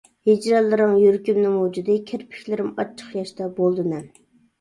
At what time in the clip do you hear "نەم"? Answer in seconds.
3.93-4.09